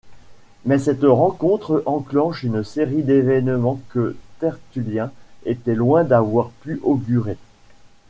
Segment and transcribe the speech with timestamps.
[0.65, 5.11] Mais cette rencontre enclenche une série d'événements que Tertullien
[5.45, 7.37] était loin d'avoir pu augurer.